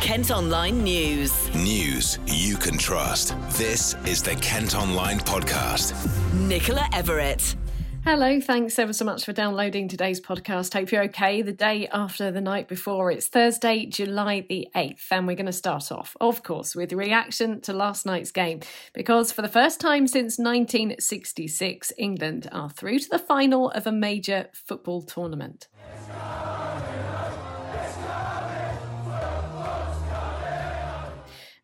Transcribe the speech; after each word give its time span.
Kent 0.00 0.30
Online 0.30 0.84
News. 0.84 1.52
News 1.56 2.20
you 2.24 2.56
can 2.56 2.78
trust. 2.78 3.34
This 3.58 3.94
is 4.06 4.22
the 4.22 4.36
Kent 4.36 4.76
Online 4.76 5.18
Podcast. 5.18 5.92
Nicola 6.34 6.88
Everett. 6.92 7.56
Hello, 8.04 8.40
thanks 8.40 8.78
ever 8.78 8.92
so 8.92 9.04
much 9.04 9.24
for 9.24 9.32
downloading 9.32 9.88
today's 9.88 10.20
podcast. 10.20 10.72
Hope 10.72 10.92
you're 10.92 11.02
okay. 11.04 11.42
The 11.42 11.52
day 11.52 11.88
after 11.88 12.30
the 12.30 12.40
night 12.40 12.68
before, 12.68 13.10
it's 13.10 13.26
Thursday, 13.26 13.86
July 13.86 14.46
the 14.48 14.68
8th, 14.76 15.06
and 15.10 15.26
we're 15.26 15.34
going 15.34 15.46
to 15.46 15.52
start 15.52 15.90
off, 15.90 16.16
of 16.20 16.44
course, 16.44 16.76
with 16.76 16.92
reaction 16.92 17.60
to 17.62 17.72
last 17.72 18.06
night's 18.06 18.30
game. 18.30 18.60
Because 18.94 19.32
for 19.32 19.42
the 19.42 19.48
first 19.48 19.80
time 19.80 20.06
since 20.06 20.38
1966, 20.38 21.92
England 21.98 22.48
are 22.52 22.70
through 22.70 23.00
to 23.00 23.08
the 23.10 23.18
final 23.18 23.70
of 23.70 23.84
a 23.86 23.92
major 23.92 24.46
football 24.54 25.02
tournament. 25.02 25.66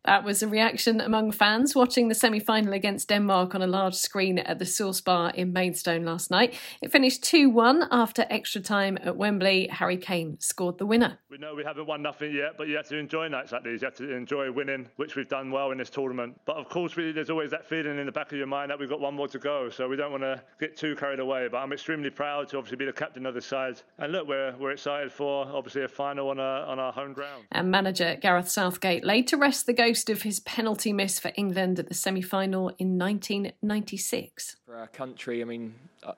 That 0.05 0.23
was 0.23 0.43
a 0.43 0.49
reaction 0.49 1.01
among 1.01 1.33
fans 1.33 1.75
watching 1.75 2.09
the 2.09 2.15
semi 2.15 2.39
final 2.39 2.75
against 2.75 3.09
Denmark 3.09 3.55
on 3.55 3.63
a 3.63 3.67
large 3.67 3.95
screen 3.95 4.39
at 4.39 4.59
the 4.59 4.67
Source 4.67 5.01
Bar 5.01 5.31
in 5.31 5.55
Maidstone 5.55 6.05
last 6.05 6.31
night. 6.31 6.55
It 6.83 6.93
finished 6.93 7.25
2 7.25 7.49
1 7.49 7.89
after 7.91 8.27
extra 8.29 8.61
time 8.61 8.99
at 9.03 9.17
Wembley. 9.17 9.67
Harry 9.69 9.97
Kane 9.97 10.39
scored 10.41 10.77
the 10.77 10.85
winner. 10.85 11.19
We 11.31 11.39
know 11.39 11.55
we 11.55 11.65
haven't 11.65 11.87
won 11.87 12.03
nothing 12.03 12.35
yet, 12.35 12.59
but 12.59 12.69
you 12.69 12.77
have 12.77 12.89
to 12.89 12.99
enjoy 12.99 13.29
nights 13.29 13.53
like 13.53 13.65
these. 13.65 13.81
You 13.81 13.87
have 13.87 13.95
to 13.95 14.13
enjoy 14.13 14.53
winning, 14.53 14.91
which 14.97 15.17
we've 15.17 15.29
done 15.29 15.51
well 15.51 15.71
in 15.71 15.79
this 15.79 15.89
tournament. 15.89 16.39
But 16.45 16.57
of 16.57 16.69
course, 16.69 16.97
we, 16.97 17.11
there's 17.13 17.31
always 17.31 17.51
that 17.53 17.67
feeling 17.67 17.99
in 17.99 18.05
the 18.05 18.13
back 18.13 18.31
of 18.31 18.37
your 18.37 18.47
mind 18.47 18.71
that 18.71 18.79
we've 18.79 18.91
got 18.91 19.01
one 19.01 19.15
more 19.15 19.29
to 19.29 19.39
go, 19.39 19.71
so 19.71 19.89
we 19.89 19.97
don't 19.97 20.11
want 20.13 20.23
to 20.23 20.43
get 20.61 20.77
too 20.77 20.95
carried 20.97 21.19
away. 21.19 21.49
But 21.51 21.59
I'm 21.59 21.73
extremely 21.73 22.11
proud 22.11 22.49
to 22.49 22.59
obviously 22.59 22.77
be 22.77 22.85
the 22.85 22.93
captain 22.93 23.25
of 23.25 23.33
the 23.33 23.41
side. 23.41 23.81
And 23.99 24.13
look, 24.13 24.29
we're, 24.29 24.55
we're 24.59 24.73
excited 24.73 25.11
for 25.11 25.47
obviously 25.47 25.85
a 25.85 25.89
final 25.89 26.29
on, 26.29 26.39
a, 26.39 26.67
on 26.69 26.79
our 26.79 26.93
home 26.93 27.15
ground. 27.15 27.45
And 27.53 27.71
manager 27.71 28.17
Gareth 28.21 28.51
Southgate 28.51 29.03
laid 29.03 29.27
to 29.29 29.39
rest 29.39 29.65
the 29.65 29.73
ghost 29.95 30.11
of 30.11 30.23
his 30.23 30.41
penalty 30.41 30.93
miss 30.93 31.21
for 31.21 31.31
England 31.37 31.79
at 31.79 31.87
the 31.87 31.95
semi 31.95 32.21
final 32.21 32.69
in 32.81 32.99
1996. 32.99 34.57
For 34.67 34.77
our 34.77 34.89
country, 34.89 35.41
I 35.41 35.45
mean, 35.45 35.73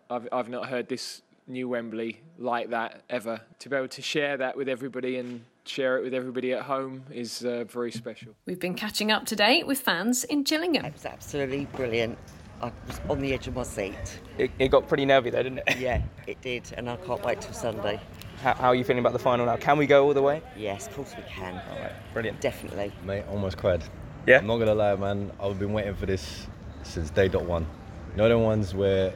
I've, 0.09 0.27
I've 0.33 0.49
not 0.49 0.71
heard 0.71 0.89
this 0.89 1.21
new 1.47 1.69
Wembley 1.69 2.23
like 2.39 2.71
that 2.71 3.03
ever. 3.11 3.39
To 3.59 3.69
be 3.69 3.77
able 3.77 3.89
to 3.89 4.01
share 4.01 4.39
that 4.39 4.57
with 4.57 4.71
everybody 4.71 5.19
and 5.19 5.45
share 5.67 5.99
it 5.99 6.05
with 6.05 6.15
everybody 6.15 6.55
at 6.55 6.63
home 6.63 7.03
is 7.11 7.45
uh, 7.45 7.65
very 7.65 7.93
special. 7.93 8.33
We've 8.47 8.59
been 8.59 8.77
catching 8.77 9.13
up 9.13 9.27
today 9.27 9.63
with 9.63 9.79
fans 9.79 10.25
in 10.25 10.43
Gillingham. 10.43 10.87
It 10.87 10.95
was 10.95 11.05
absolutely 11.05 11.67
brilliant. 11.77 12.17
I 12.63 12.73
was 12.87 13.01
on 13.11 13.21
the 13.21 13.35
edge 13.35 13.47
of 13.47 13.57
my 13.57 13.65
seat. 13.65 14.21
It, 14.39 14.53
it 14.59 14.69
got 14.69 14.89
pretty 14.89 15.05
nervy 15.05 15.29
there, 15.29 15.43
didn't 15.43 15.61
it? 15.67 15.77
Yeah, 15.77 16.01
it 16.27 16.41
did, 16.41 16.65
and 16.79 16.89
I 16.89 16.97
can't 16.97 17.23
wait 17.23 17.43
till 17.43 17.53
Sunday. 17.53 18.01
How, 18.47 18.55
how, 18.55 18.69
are 18.69 18.77
you 18.77 18.85
feeling 18.85 19.01
about 19.01 19.13
the 19.13 19.19
final 19.19 19.45
now? 19.45 19.57
Can 19.57 19.77
we 19.77 19.89
go 19.89 20.07
all 20.07 20.15
the 20.15 20.23
way? 20.23 20.41
Yes, 20.57 20.87
of 20.87 20.95
course 20.95 21.13
we 21.17 21.25
can. 21.25 21.61
All 21.69 21.81
right, 21.81 21.91
brilliant. 22.13 22.41
Definitely. 22.41 22.93
Mate, 23.05 23.25
almost 23.29 23.57
cried. 23.57 23.83
Yeah? 24.25 24.39
I'm 24.39 24.47
not 24.47 24.59
gonna 24.59 24.73
lie, 24.73 24.95
man. 24.95 25.33
I've 25.41 25.59
been 25.59 25.73
waiting 25.73 25.97
for 25.97 26.07
this 26.07 26.47
since 26.85 27.11
day 27.11 27.27
dot 27.27 27.45
one. 27.45 27.67
You 28.13 28.19
know 28.19 28.29
the 28.29 28.39
ones 28.39 28.73
where 28.73 29.13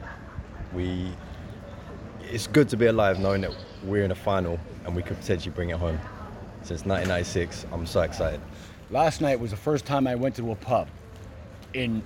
we. 0.73 1.13
It's 2.23 2.45
good 2.45 2.67
to 2.67 2.75
be 2.75 2.87
alive 2.87 3.21
knowing 3.21 3.39
that 3.39 3.51
we're 3.85 4.03
in 4.03 4.11
a 4.11 4.15
final 4.15 4.59
and 4.85 4.93
we 4.93 5.01
could 5.01 5.17
potentially 5.17 5.55
bring 5.55 5.69
it 5.69 5.77
home. 5.77 5.97
Since 6.63 6.85
1996, 6.85 7.67
I'm 7.71 7.85
so 7.85 8.01
excited. 8.01 8.41
Last 8.89 9.21
night 9.21 9.39
was 9.39 9.51
the 9.51 9.57
first 9.57 9.85
time 9.85 10.07
I 10.07 10.15
went 10.15 10.35
to 10.35 10.51
a 10.51 10.55
pub 10.57 10.89
in. 11.73 12.03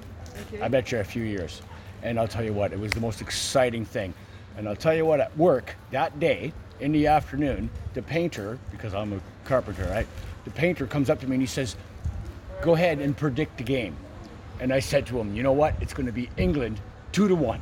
I 0.62 0.68
bet 0.68 0.92
you, 0.92 1.00
a 1.00 1.04
few 1.04 1.24
years. 1.24 1.64
And 2.04 2.20
I'll 2.20 2.28
tell 2.28 2.44
you 2.44 2.54
what, 2.54 2.72
it 2.72 2.78
was 2.78 2.92
the 2.92 3.00
most 3.00 3.20
exciting 3.20 3.84
thing. 3.84 4.14
And 4.58 4.70
I'll 4.70 4.76
tell 4.76 4.94
you 4.94 5.06
what, 5.06 5.20
at 5.20 5.36
work 5.36 5.76
that 5.90 6.20
day, 6.20 6.54
in 6.80 6.92
the 6.92 7.08
afternoon, 7.08 7.70
the 7.94 8.02
painter, 8.02 8.60
because 8.72 8.94
I'm 8.94 9.14
a 9.14 9.20
carpenter, 9.46 9.88
right? 9.90 10.08
The 10.44 10.52
painter 10.52 10.86
comes 10.88 11.10
up 11.10 11.20
to 11.22 11.28
me 11.28 11.36
and 11.36 11.42
he 11.42 11.48
says, 11.48 11.76
Go 12.62 12.74
ahead 12.74 13.00
and 13.00 13.16
predict 13.16 13.58
the 13.58 13.64
game. 13.64 13.96
And 14.60 14.74
I 14.74 14.80
said 14.80 15.06
to 15.08 15.20
him, 15.20 15.36
You 15.36 15.44
know 15.44 15.52
what? 15.52 15.76
It's 15.82 15.94
going 15.94 16.06
to 16.06 16.12
be 16.12 16.30
England 16.38 16.80
two 17.12 17.28
to 17.28 17.36
one. 17.36 17.62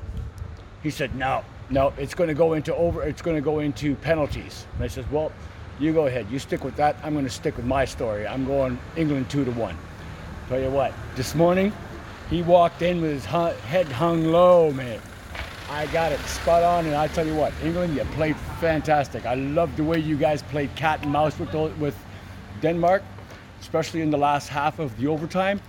He 0.81 0.89
said, 0.89 1.15
No, 1.15 1.43
no, 1.69 1.93
it's 1.97 2.13
going 2.13 2.27
to 2.27 2.33
go 2.33 2.53
into 2.53 2.75
over. 2.75 3.03
It's 3.03 3.21
going 3.21 3.35
to 3.35 3.41
go 3.41 3.59
into 3.59 3.95
penalties. 3.95 4.65
And 4.75 4.83
I 4.83 4.87
said, 4.87 5.09
Well, 5.11 5.31
you 5.79 5.93
go 5.93 6.07
ahead. 6.07 6.27
You 6.29 6.39
stick 6.39 6.63
with 6.63 6.75
that. 6.75 6.95
I'm 7.03 7.13
going 7.13 7.25
to 7.25 7.31
stick 7.31 7.57
with 7.57 7.65
my 7.65 7.85
story. 7.85 8.27
I'm 8.27 8.45
going 8.45 8.79
England 8.95 9.29
two 9.29 9.45
to 9.45 9.51
one. 9.51 9.77
Tell 10.49 10.59
you 10.59 10.69
what, 10.69 10.93
this 11.15 11.35
morning 11.35 11.71
he 12.29 12.41
walked 12.41 12.81
in 12.81 13.01
with 13.01 13.11
his 13.11 13.25
head 13.25 13.87
hung 13.87 14.25
low, 14.25 14.71
man. 14.71 14.99
I 15.69 15.87
got 15.87 16.11
it 16.11 16.19
spot 16.21 16.63
on, 16.63 16.85
and 16.85 16.95
I 16.95 17.07
tell 17.07 17.25
you 17.25 17.35
what, 17.35 17.53
England, 17.63 17.95
you 17.95 18.03
played 18.15 18.35
fantastic. 18.59 19.25
I 19.25 19.35
love 19.35 19.75
the 19.75 19.83
way 19.83 19.97
you 19.99 20.17
guys 20.17 20.43
played 20.43 20.73
cat 20.75 21.03
and 21.03 21.11
mouse 21.11 21.37
with 21.39 21.53
with 21.79 21.97
Denmark, 22.61 23.03
especially 23.61 24.01
in 24.01 24.11
the 24.11 24.17
last 24.17 24.49
half 24.49 24.79
of 24.79 24.95
the 24.97 25.07
overtime. 25.07 25.61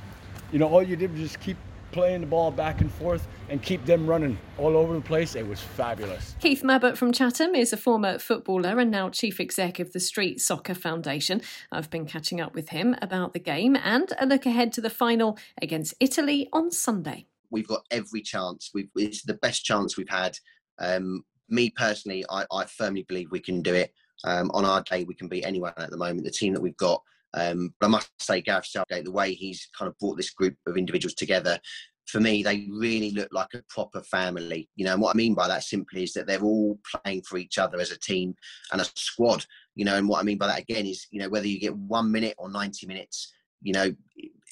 You 0.53 0.59
know, 0.59 0.69
all 0.69 0.83
you 0.83 0.97
did 0.97 1.13
was 1.13 1.21
just 1.21 1.41
keep 1.41 1.57
playing 1.95 2.21
the 2.21 2.27
ball 2.27 2.51
back 2.51 2.81
and 2.81 2.93
forth 2.93 3.27
and 3.49 3.63
keep 3.63 3.85
them 3.87 4.05
running 4.07 4.37
all 4.59 4.77
over 4.77 4.95
the 4.95 5.01
place. 5.01 5.37
It 5.37 5.47
was 5.47 5.61
fabulous. 5.61 6.35
Keith 6.41 6.63
Mabbutt 6.63 6.97
from 6.97 7.13
Chatham 7.13 7.55
is 7.55 7.73
a 7.73 7.77
former 7.77 8.19
footballer 8.19 8.81
and 8.81 8.91
now 8.91 9.11
chief 9.11 9.39
exec 9.39 9.79
of 9.79 9.93
the 9.93 10.01
Street 10.01 10.41
Soccer 10.41 10.75
Foundation. 10.75 11.41
I've 11.71 11.91
been 11.91 12.05
catching 12.05 12.41
up 12.41 12.53
with 12.53 12.71
him 12.71 12.97
about 13.01 13.33
the 13.33 13.39
game 13.39 13.77
and 13.77 14.13
a 14.19 14.27
look 14.27 14.45
ahead 14.45 14.73
to 14.73 14.81
the 14.81 14.91
final 14.91 15.39
against 15.63 15.95
Italy 16.01 16.49
on 16.53 16.73
Sunday 16.73 17.27
we've 17.55 17.69
got 17.69 17.87
every 17.91 18.21
chance. 18.21 18.71
We've, 18.75 18.91
it's 18.97 19.23
the 19.23 19.35
best 19.35 19.65
chance 19.65 19.97
we've 19.97 20.09
had. 20.09 20.37
Um, 20.79 21.23
me 21.49 21.71
personally, 21.71 22.25
I, 22.29 22.45
I, 22.51 22.65
firmly 22.65 23.05
believe 23.09 23.31
we 23.31 23.41
can 23.41 23.63
do 23.63 23.73
it. 23.73 23.93
Um, 24.25 24.51
on 24.53 24.65
our 24.65 24.83
day, 24.83 25.05
we 25.05 25.15
can 25.15 25.29
beat 25.29 25.47
anyone 25.47 25.73
at 25.77 25.91
the 25.91 25.97
moment. 25.97 26.25
The 26.25 26.31
team 26.33 26.53
that 26.55 26.61
we've 26.61 26.77
got. 26.77 27.01
Um, 27.35 27.73
but 27.79 27.87
I 27.87 27.91
must 27.91 28.11
say, 28.21 28.41
Gareth 28.41 28.67
Southgate, 28.67 29.05
the 29.05 29.13
way 29.13 29.35
he's 29.35 29.69
kind 29.79 29.89
of 29.89 29.97
brought 29.99 30.17
this 30.17 30.31
group 30.31 30.57
of 30.67 30.77
individuals 30.77 31.15
together, 31.15 31.59
for 32.07 32.21
me, 32.21 32.43
they 32.43 32.67
really 32.71 33.13
look 33.13 33.29
like 33.33 33.55
a 33.55 33.63
proper 33.69 34.03
family. 34.03 34.69
You 34.75 34.87
know, 34.87 34.95
and 34.95 35.03
what 35.03 35.15
I 35.15 35.17
mean 35.17 35.35
by 35.35 35.47
that 35.47 35.63
simply 35.63 36.03
is 36.03 36.13
that 36.15 36.27
they're 36.27 36.43
all 36.43 36.79
playing 37.05 37.23
for 37.23 37.39
each 37.39 37.59
other 37.59 37.79
as 37.79 37.93
a 37.93 37.99
team 37.99 38.35
and 38.73 38.81
a 38.81 38.87
squad. 38.97 39.47
You 39.77 39.85
know, 39.85 39.97
and 39.97 40.09
what 40.09 40.21
I 40.21 40.25
mean 40.25 40.39
by 40.39 40.49
that 40.49 40.61
again 40.61 40.87
is, 40.87 41.07
you 41.11 41.21
know, 41.21 41.29
whether 41.29 41.47
you 41.47 41.61
get 41.61 41.77
one 41.77 42.11
minute 42.11 42.35
or 42.37 42.51
90 42.51 42.87
minutes, 42.87 43.33
you 43.63 43.73
know, 43.73 43.95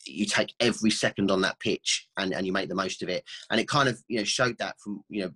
you 0.07 0.27
take 0.27 0.53
every 0.61 0.91
second 0.91 1.31
on 1.31 1.41
that 1.43 1.61
pitch 1.61 2.09
and, 2.19 2.33
and 2.33 2.47
you 2.47 2.53
make 2.53 2.69
the 2.69 2.75
most 2.75 3.03
of 3.03 3.09
it. 3.09 3.25
And 3.51 3.61
it 3.61 3.69
kind 3.69 3.89
of 3.89 4.03
you 4.09 4.19
know 4.19 4.25
showed 4.25 4.59
that 4.59 4.77
from 4.81 5.03
you 5.09 5.25
know 5.25 5.31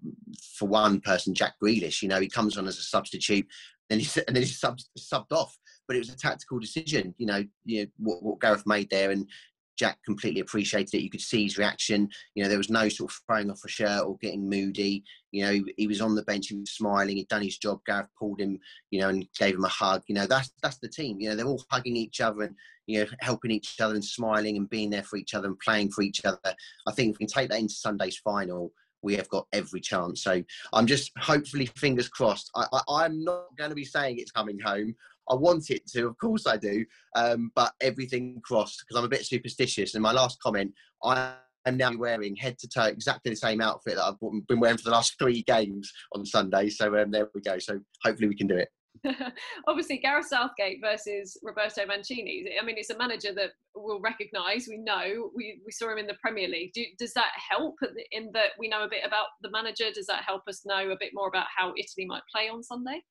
for 0.59 0.67
one 0.67 1.01
person, 1.01 1.35
Jack 1.35 1.55
Grealish. 1.63 2.03
You 2.03 2.09
know 2.09 2.21
he 2.21 2.29
comes 2.29 2.57
on 2.57 2.67
as 2.67 2.79
a 2.79 2.83
substitute, 2.83 3.47
and 3.91 4.01
he's 4.01 4.17
and 4.17 4.35
then 4.35 4.43
he's 4.43 4.59
sub, 4.59 4.79
subbed 4.99 5.33
off. 5.33 5.57
But 5.87 5.97
it 5.97 6.01
was 6.01 6.11
a 6.11 6.17
tactical 6.17 6.59
decision. 6.59 7.15
You 7.19 7.27
know, 7.27 7.45
you 7.65 7.83
know 7.83 7.89
what, 7.99 8.23
what 8.23 8.41
Gareth 8.41 8.67
made 8.67 8.91
there, 8.91 9.11
and 9.11 9.29
Jack 9.77 9.99
completely 10.05 10.41
appreciated 10.41 10.95
it. 10.95 11.03
You 11.03 11.11
could 11.11 11.21
see 11.21 11.45
his 11.45 11.59
reaction. 11.59 12.09
You 12.35 12.43
know, 12.43 12.49
there 12.49 12.59
was 12.59 12.71
no 12.71 12.89
sort 12.89 13.11
of 13.11 13.19
throwing 13.27 13.51
off 13.51 13.65
a 13.65 13.69
shirt 13.69 14.05
or 14.05 14.17
getting 14.19 14.49
moody. 14.49 15.05
You 15.33 15.45
know, 15.45 15.65
he, 15.77 15.87
was 15.87 16.01
on 16.01 16.15
the 16.15 16.23
bench, 16.23 16.49
he 16.49 16.57
was 16.57 16.71
smiling, 16.71 17.17
he'd 17.17 17.29
done 17.29 17.43
his 17.43 17.59
job. 17.59 17.81
Gareth 17.87 18.09
pulled 18.19 18.41
him, 18.41 18.59
you 18.91 19.01
know, 19.01 19.09
and 19.09 19.27
gave 19.39 19.55
him 19.55 19.65
a 19.65 19.69
hug. 19.69 20.03
You 20.07 20.15
know, 20.15 20.27
that's 20.27 20.51
that's 20.63 20.79
the 20.79 20.89
team. 20.89 21.21
You 21.21 21.31
know, 21.31 21.37
they're 21.37 21.47
all 21.47 21.65
hugging 21.71 21.97
each 21.97 22.21
other 22.21 22.43
and 22.43 22.55
you 22.87 23.01
know 23.01 23.07
helping 23.21 23.51
each 23.51 23.81
other 23.81 23.95
and 23.95 24.05
smiling 24.05 24.57
and 24.57 24.71
being 24.71 24.91
there 24.91 25.03
for 25.03 25.17
each 25.17 25.35
other 25.35 25.49
and 25.49 25.59
playing 25.61 25.91
for 25.91 26.03
each 26.03 26.25
other. 26.25 26.39
I 26.87 26.93
think 26.93 27.11
if 27.11 27.19
we 27.19 27.27
can 27.27 27.33
take 27.33 27.51
that 27.51 27.59
into 27.59 27.75
Sunday's 27.75 28.17
final, 28.19 28.73
we 29.03 29.15
have 29.15 29.29
got 29.29 29.47
every 29.53 29.81
chance. 29.81 30.23
So 30.23 30.43
I'm 30.73 30.87
just 30.87 31.13
hopefully 31.19 31.67
fingers 31.77 32.09
crossed. 32.09 32.51
I, 32.55 32.67
I, 32.73 33.05
I'm 33.05 33.23
not 33.23 33.57
going 33.57 33.71
to 33.71 33.77
be 33.77 33.85
saying 33.85 34.19
it's 34.19 34.33
coming 34.33 34.59
home. 34.59 34.95
I 35.31 35.35
want 35.35 35.71
it 35.71 35.87
to, 35.89 36.07
of 36.07 36.19
course 36.19 36.47
I 36.47 36.57
do, 36.57 36.85
um, 37.15 37.51
but 37.55 37.73
everything 37.81 38.41
crossed 38.45 38.83
because 38.87 38.99
I'm 38.99 39.07
a 39.07 39.09
bit 39.11 39.27
superstitious. 39.27 39.95
And 39.95 40.03
my 40.03 40.13
last 40.13 40.41
comment, 40.41 40.73
I 41.03 41.35
am 41.67 41.77
now 41.77 41.97
wearing 41.97 42.37
head 42.37 42.59
to 42.59 42.69
toe 42.69 42.85
exactly 42.85 43.31
the 43.31 43.37
same 43.37 43.61
outfit 43.61 43.97
that 43.97 44.05
I've 44.05 44.47
been 44.47 44.61
wearing 44.61 44.79
for 44.79 44.85
the 44.85 44.91
last 44.91 45.19
three 45.19 45.43
games 45.43 45.93
on 46.15 46.25
Sunday. 46.25 46.69
So 46.71 46.97
um, 46.97 47.11
there 47.11 47.29
we 47.35 47.41
go. 47.41 47.59
So 47.59 47.81
hopefully 48.05 48.29
we 48.29 48.37
can 48.37 48.47
do 48.47 48.57
it. 48.57 48.69
Obviously, 49.69 49.99
Gareth 49.99 50.29
Southgate 50.29 50.81
versus 50.83 51.37
Roberto 51.43 51.85
Mancini. 51.87 52.47
I 52.61 52.65
mean, 52.65 52.77
it's 52.79 52.91
a 52.91 52.99
manager 52.99 53.33
that 53.35 53.51
we'll 53.75 54.01
recognise. 54.01 54.67
We 54.69 54.79
know 54.79 55.31
we, 55.35 55.61
we 55.65 55.73
saw 55.73 55.91
him 55.91 55.99
in 55.99 56.07
the 56.07 56.17
Premier 56.21 56.49
League. 56.49 56.73
Do, 56.73 56.85
does 56.99 57.13
that 57.15 57.33
help 57.51 57.75
in 58.13 58.31
that 58.33 58.51
we 58.59 58.69
know 58.69 58.85
a 58.85 58.89
bit 58.89 59.03
about 59.07 59.27
the 59.43 59.51
manager? 59.51 59.87
Does 59.95 60.07
that 60.07 60.23
help 60.27 60.43
us 60.49 60.63
know 60.65 60.91
a 60.91 60.97
bit 60.99 61.11
more 61.15 61.29
about 61.29 61.47
how 61.55 61.75
Italy 61.77 62.07
might 62.07 62.23
play 62.35 62.49
on 62.49 62.63
Sunday? 62.63 63.03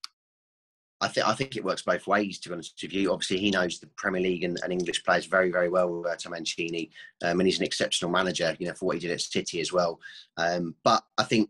I 1.06 1.08
think 1.10 1.28
I 1.28 1.34
think 1.34 1.56
it 1.56 1.64
works 1.64 1.84
both 1.84 2.08
ways. 2.08 2.40
To 2.40 2.50
be 2.50 2.54
honest 2.54 2.80
with 2.82 2.94
you, 2.94 3.12
obviously 3.12 3.38
he 3.38 3.52
knows 3.52 3.80
the 3.80 3.88
Premier 3.96 4.22
League 4.22 4.44
and, 4.44 4.60
and 4.64 4.72
English 4.72 5.04
players 5.04 5.26
very 5.26 5.52
very 5.52 5.70
well. 5.70 5.90
Roberto 5.90 6.30
Mancini, 6.30 6.90
um, 7.24 7.40
and 7.40 7.48
he's 7.48 7.60
an 7.60 7.66
exceptional 7.66 8.12
manager. 8.12 8.56
You 8.60 8.68
know 8.68 8.74
for 8.74 8.86
what 8.86 8.96
he 8.96 9.02
did 9.02 9.12
at 9.12 9.22
City 9.22 9.62
as 9.62 9.72
well. 9.72 10.00
Um, 10.38 10.76
but 10.84 11.04
I 11.18 11.24
think 11.24 11.50